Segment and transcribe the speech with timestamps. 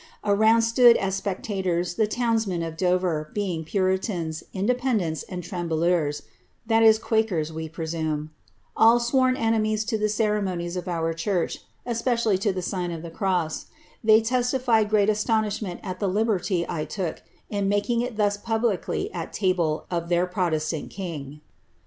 [0.25, 6.23] Around stood as spectators the towns^mcn of Dover, being puritans, ia dependents, and trcmhlcursj
[7.01, 8.29] (quakers, we i>resumc,)
[8.75, 13.11] all sworn enemies to the ceremonies of our church, esi)ocialIy to the sign of the
[13.11, 13.67] cross;
[14.03, 17.21] tiiey testified great astonishment at the lihorty I took
[17.51, 21.41] in making it thus publicly at the table of their protestant king.